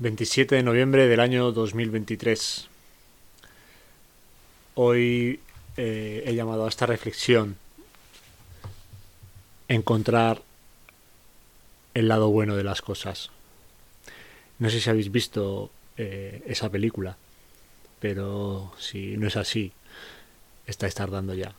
[0.00, 2.68] 27 de noviembre del año 2023.
[4.76, 5.40] Hoy
[5.76, 7.56] eh, he llamado a esta reflexión
[9.66, 10.40] encontrar
[11.94, 13.30] el lado bueno de las cosas.
[14.60, 17.16] No sé si habéis visto eh, esa película,
[17.98, 19.72] pero si no es así,
[20.68, 21.54] estáis tardando ya.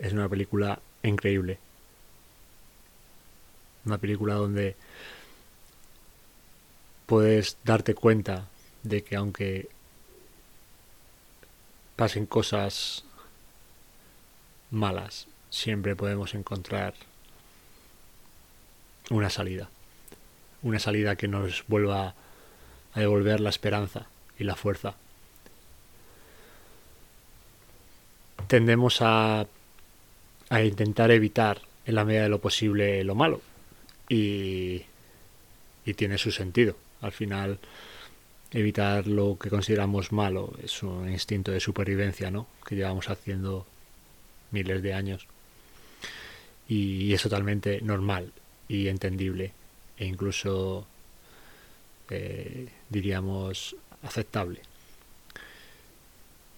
[0.00, 1.58] Es una película increíble.
[3.84, 4.74] Una película donde
[7.12, 8.48] puedes darte cuenta
[8.84, 9.68] de que aunque
[11.94, 13.04] pasen cosas
[14.70, 16.94] malas, siempre podemos encontrar
[19.10, 19.68] una salida.
[20.62, 22.14] Una salida que nos vuelva
[22.94, 24.06] a devolver la esperanza
[24.38, 24.94] y la fuerza.
[28.46, 29.46] Tendemos a,
[30.48, 33.42] a intentar evitar en la medida de lo posible lo malo.
[34.08, 34.86] Y,
[35.84, 36.74] y tiene su sentido.
[37.02, 37.58] Al final,
[38.50, 42.46] evitar lo que consideramos malo es un instinto de supervivencia, ¿no?
[42.66, 43.66] Que llevamos haciendo
[44.50, 45.26] miles de años.
[46.68, 48.32] Y es totalmente normal
[48.68, 49.52] y entendible
[49.98, 50.86] e incluso
[52.10, 54.60] eh, diríamos aceptable.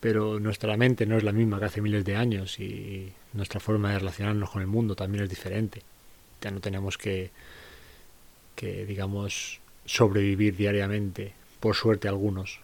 [0.00, 3.92] Pero nuestra mente no es la misma que hace miles de años y nuestra forma
[3.92, 5.82] de relacionarnos con el mundo también es diferente.
[6.40, 7.30] Ya no tenemos que,
[8.54, 12.60] que digamos, sobrevivir diariamente, por suerte algunos,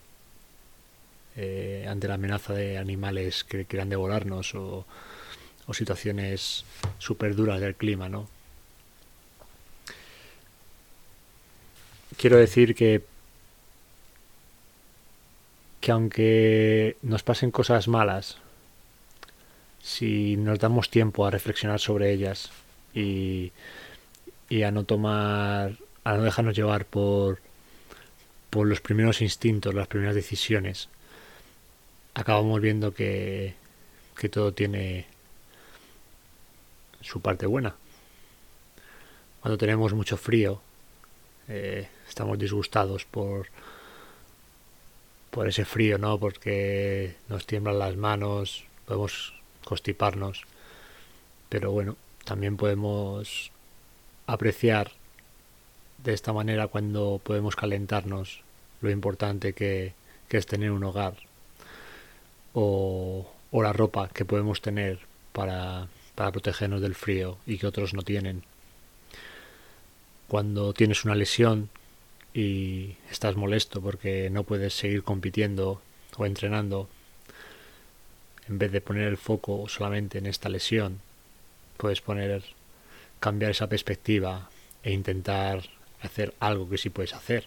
[1.37, 4.85] eh, ante la amenaza de animales que quieran devorarnos o,
[5.67, 6.65] o situaciones
[6.99, 8.29] súper duras del clima, ¿no?
[12.19, 13.03] Quiero decir que
[15.81, 18.39] que aunque nos pasen cosas malas,
[19.83, 22.51] si nos damos tiempo a reflexionar sobre ellas
[22.95, 23.53] y,
[24.49, 27.41] y a no tomar a no dejarnos llevar por,
[28.51, 30.89] por los primeros instintos, las primeras decisiones,
[32.15, 33.55] acabamos viendo que,
[34.17, 35.07] que todo tiene
[37.01, 37.75] su parte buena.
[39.41, 40.61] Cuando tenemos mucho frío,
[41.49, 43.49] eh, estamos disgustados por,
[45.31, 46.19] por ese frío, ¿no?
[46.19, 50.45] Porque nos tiemblan las manos, podemos constiparnos.
[51.49, 53.51] Pero bueno, también podemos
[54.27, 54.93] apreciar
[56.05, 58.43] de esta manera cuando podemos calentarnos
[58.81, 59.95] lo importante que,
[60.31, 61.15] es tener un hogar
[62.55, 64.99] o, la ropa que podemos tener
[65.33, 68.43] para protegernos del frío y que otros no tienen.
[70.27, 71.71] Cuando tienes una lesión
[72.35, 75.81] y estás molesto porque no puedes seguir compitiendo
[76.17, 76.89] o entrenando,
[78.49, 81.01] en vez de poner el foco solamente en esta lesión,
[81.77, 82.43] puedes poner
[83.21, 84.51] cambiar esa perspectiva
[84.83, 85.63] e intentar
[86.07, 87.47] hacer algo que sí puedes hacer.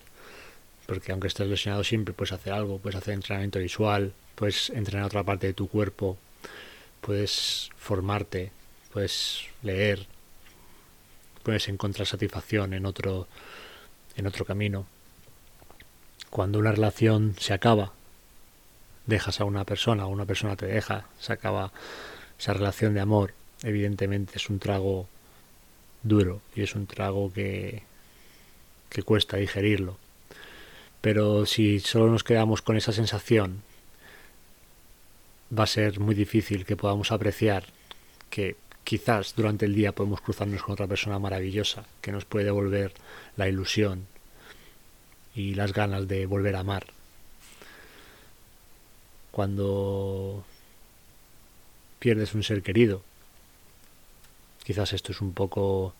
[0.85, 5.23] Porque aunque estés lesionado siempre puedes hacer algo, puedes hacer entrenamiento visual, puedes entrenar otra
[5.23, 6.17] parte de tu cuerpo,
[7.01, 8.51] puedes formarte,
[8.93, 10.07] puedes leer,
[11.43, 13.27] puedes encontrar satisfacción en otro
[14.15, 14.85] en otro camino.
[16.29, 17.93] Cuando una relación se acaba,
[19.05, 21.71] dejas a una persona o una persona te deja, se acaba
[22.37, 25.07] esa relación de amor, evidentemente es un trago
[26.03, 27.83] duro y es un trago que
[28.89, 29.97] que cuesta digerirlo.
[31.01, 33.61] Pero si solo nos quedamos con esa sensación,
[35.57, 37.65] va a ser muy difícil que podamos apreciar
[38.29, 42.93] que quizás durante el día podemos cruzarnos con otra persona maravillosa que nos puede devolver
[43.35, 44.07] la ilusión
[45.35, 46.87] y las ganas de volver a amar.
[49.31, 50.43] Cuando
[51.99, 53.03] pierdes un ser querido,
[54.63, 55.93] quizás esto es un poco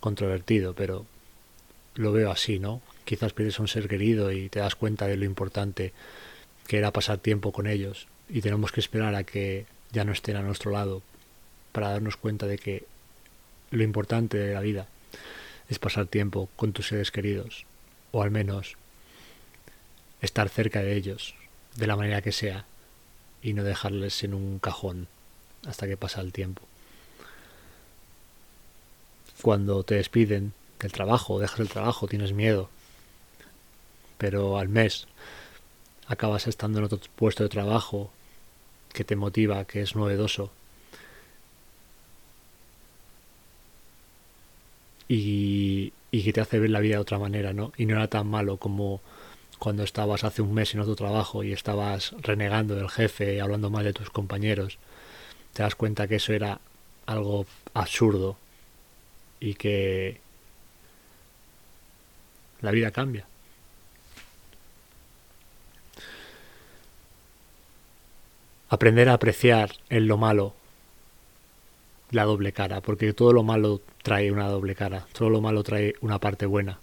[0.00, 1.06] controvertido, pero
[1.98, 2.80] lo veo así, ¿no?
[3.04, 5.92] Quizás pierdes a un ser querido y te das cuenta de lo importante
[6.68, 10.36] que era pasar tiempo con ellos y tenemos que esperar a que ya no estén
[10.36, 11.02] a nuestro lado
[11.72, 12.84] para darnos cuenta de que
[13.72, 14.86] lo importante de la vida
[15.68, 17.66] es pasar tiempo con tus seres queridos
[18.12, 18.76] o al menos
[20.22, 21.34] estar cerca de ellos
[21.74, 22.64] de la manera que sea
[23.42, 25.08] y no dejarles en un cajón
[25.66, 26.62] hasta que pasa el tiempo.
[29.42, 32.68] Cuando te despiden del trabajo, dejas el trabajo, tienes miedo,
[34.18, 35.06] pero al mes
[36.06, 38.10] acabas estando en otro puesto de trabajo
[38.92, 40.50] que te motiva, que es novedoso.
[45.08, 47.72] Y, y que te hace ver la vida de otra manera, ¿no?
[47.76, 49.00] Y no era tan malo como
[49.58, 53.84] cuando estabas hace un mes en otro trabajo y estabas renegando del jefe, hablando mal
[53.84, 54.78] de tus compañeros.
[55.52, 56.60] Te das cuenta que eso era
[57.06, 58.36] algo absurdo
[59.40, 60.20] y que
[62.60, 63.26] la vida cambia.
[68.68, 70.54] Aprender a apreciar en lo malo
[72.10, 75.94] la doble cara, porque todo lo malo trae una doble cara, todo lo malo trae
[76.00, 76.78] una parte buena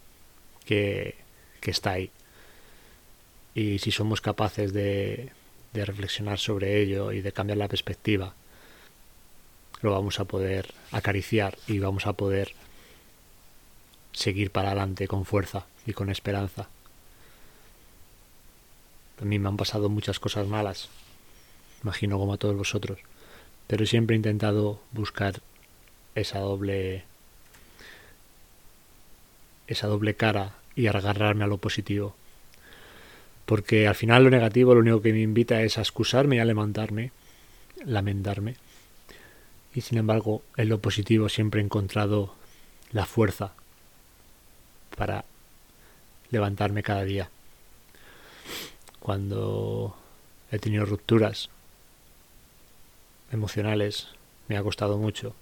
[0.65, 1.15] que,
[1.59, 2.11] que está ahí.
[3.53, 5.31] Y si somos capaces de,
[5.73, 8.33] de reflexionar sobre ello y de cambiar la perspectiva,
[9.81, 12.53] lo vamos a poder acariciar y vamos a poder
[14.15, 16.69] seguir para adelante con fuerza y con esperanza.
[19.21, 20.89] A mí me han pasado muchas cosas malas,
[21.83, 22.99] imagino como a todos vosotros,
[23.67, 25.41] pero siempre he intentado buscar
[26.15, 27.03] esa doble
[29.67, 32.15] esa doble cara y agarrarme a lo positivo.
[33.45, 36.45] Porque al final lo negativo lo único que me invita es a excusarme y a
[36.45, 37.11] levantarme,
[37.83, 38.55] lamentarme.
[39.73, 42.35] Y sin embargo, en lo positivo siempre he encontrado
[42.91, 43.53] la fuerza
[44.95, 45.25] para
[46.31, 47.29] levantarme cada día.
[48.99, 49.95] Cuando
[50.51, 51.49] he tenido rupturas
[53.31, 54.07] emocionales,
[54.47, 55.35] me ha costado mucho,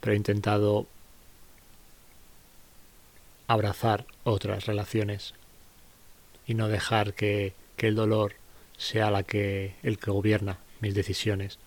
[0.00, 0.86] pero he intentado
[3.46, 5.34] abrazar otras relaciones
[6.46, 8.34] y no dejar que, el dolor
[8.76, 11.58] sea la que, el que gobierna mis decisiones.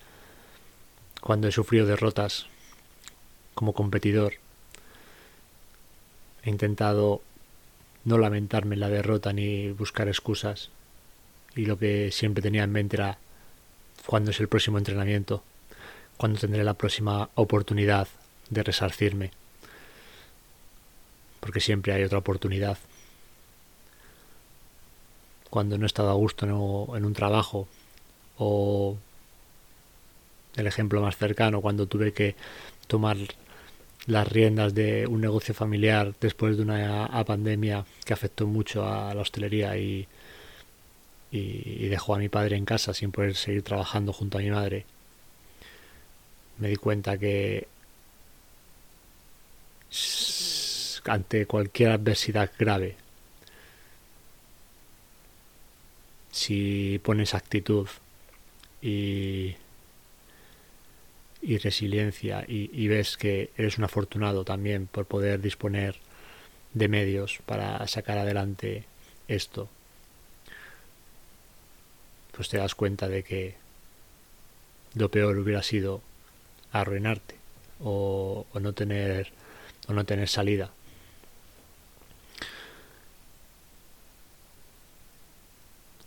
[1.19, 2.46] Cuando he sufrido derrotas
[3.54, 4.36] como competidor,
[6.45, 7.21] he intentado
[8.03, 10.69] no lamentarme en la derrota ni buscar excusas.
[11.56, 13.18] Y lo que siempre tenía en mente era
[14.06, 15.44] cuándo es el próximo entrenamiento,
[16.18, 18.07] cuándo tendré la próxima oportunidad
[18.50, 19.31] de resarcirme.
[21.39, 22.77] Porque siempre hay otra oportunidad.
[25.50, 27.68] Cuando no he estado a gusto en un trabajo
[28.38, 28.97] o
[30.56, 32.36] el ejemplo más cercano, cuando tuve que
[32.88, 33.18] tomar
[34.07, 39.22] las riendas de un negocio familiar después de una pandemia que afectó mucho a la
[39.22, 40.07] hostelería y,
[41.31, 44.86] dejó a mi padre en casa sin poder seguir trabajando junto a mi madre,
[46.60, 47.68] me di cuenta que
[51.06, 52.96] ante cualquier adversidad grave,
[56.31, 57.88] si pones actitud
[58.81, 59.56] y
[61.45, 65.95] y resiliencia y, ves que eres un afortunado también por poder disponer
[66.74, 68.86] de medios para sacar adelante
[69.27, 69.69] esto,
[72.31, 73.56] pues te das cuenta de que
[74.95, 76.01] lo peor hubiera sido
[76.71, 77.36] arruinarte
[77.80, 79.31] o, o no tener
[79.88, 80.71] o no tener salida.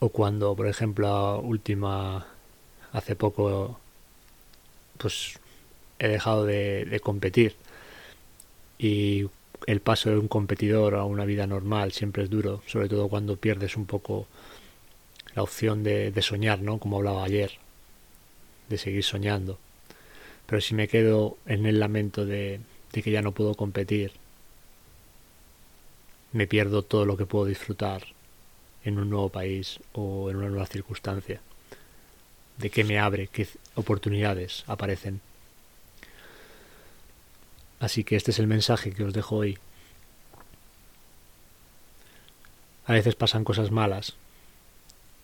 [0.01, 2.27] O cuando, por ejemplo, última
[2.93, 3.81] hace poco
[4.99, 5.39] pues
[5.99, 7.55] he dejado de, competir.
[8.79, 9.27] Y
[9.67, 13.37] el paso de un competidor a una vida normal siempre es duro, sobre todo cuando
[13.37, 14.27] pierdes un poco
[15.35, 16.79] la opción de, soñar, ¿no?
[16.79, 17.53] Como hablaba ayer,
[18.69, 19.59] de seguir soñando.
[20.47, 22.61] Pero si me quedo en el lamento de,
[22.93, 24.13] que ya no puedo competir,
[26.33, 28.03] me pierdo todo lo que puedo disfrutar
[28.85, 31.41] en un nuevo país o en una nueva circunstancia
[32.59, 35.21] de qué me abre, qué oportunidades aparecen.
[37.81, 39.59] Así que este es el mensaje que os dejo hoy.
[42.87, 44.15] A veces pasan cosas malas,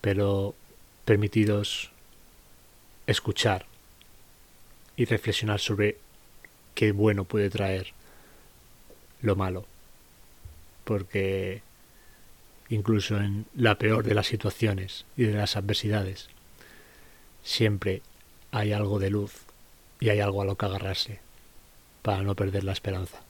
[0.01, 0.55] pero
[1.03, 1.91] permitidos
[3.07, 3.65] escuchar
[4.95, 5.97] y reflexionar sobre
[6.73, 7.93] qué bueno puede traer
[9.21, 9.65] lo malo.
[10.85, 11.61] Porque
[12.69, 16.29] incluso en la peor de las situaciones y de las adversidades,
[17.45, 18.01] siempre
[18.51, 19.31] hay algo de luz
[20.01, 21.19] y hay algo a lo que agarrarse
[22.01, 23.21] para no perder la esperanza.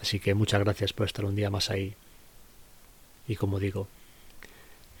[0.00, 1.94] Así que muchas gracias por estar un día más ahí.
[3.28, 3.88] Y como digo,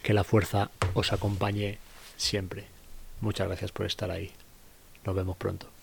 [0.02, 1.78] que la fuerza os acompañe
[2.16, 2.64] siempre.
[3.20, 4.32] Muchas gracias por estar ahí.
[5.04, 5.73] Nos vemos pronto.